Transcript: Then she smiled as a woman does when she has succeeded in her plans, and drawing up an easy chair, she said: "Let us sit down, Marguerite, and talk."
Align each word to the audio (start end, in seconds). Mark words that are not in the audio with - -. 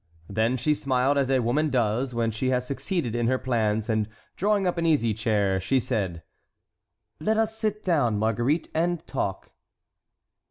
Then 0.27 0.57
she 0.57 0.73
smiled 0.73 1.15
as 1.15 1.29
a 1.29 1.41
woman 1.43 1.69
does 1.69 2.15
when 2.15 2.31
she 2.31 2.49
has 2.49 2.65
succeeded 2.65 3.13
in 3.13 3.27
her 3.27 3.37
plans, 3.37 3.87
and 3.87 4.09
drawing 4.35 4.65
up 4.65 4.79
an 4.79 4.85
easy 4.87 5.13
chair, 5.13 5.59
she 5.59 5.79
said: 5.79 6.23
"Let 7.19 7.37
us 7.37 7.55
sit 7.55 7.83
down, 7.83 8.17
Marguerite, 8.17 8.67
and 8.73 9.05
talk." 9.05 9.51